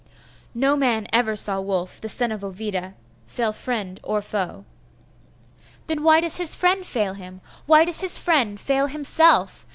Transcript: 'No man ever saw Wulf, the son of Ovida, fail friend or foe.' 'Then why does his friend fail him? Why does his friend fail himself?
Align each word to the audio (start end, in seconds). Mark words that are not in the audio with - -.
'No 0.55 0.75
man 0.75 1.05
ever 1.13 1.35
saw 1.35 1.61
Wulf, 1.61 2.01
the 2.01 2.09
son 2.09 2.31
of 2.31 2.43
Ovida, 2.43 2.95
fail 3.27 3.53
friend 3.53 3.99
or 4.01 4.19
foe.' 4.23 4.65
'Then 5.85 6.01
why 6.03 6.19
does 6.19 6.37
his 6.37 6.55
friend 6.55 6.83
fail 6.83 7.13
him? 7.13 7.39
Why 7.67 7.85
does 7.85 8.01
his 8.01 8.17
friend 8.17 8.59
fail 8.59 8.87
himself? 8.87 9.67